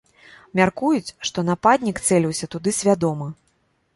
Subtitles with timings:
[0.59, 3.31] Мяркуюць, што нападнік цэліўся туды свядома.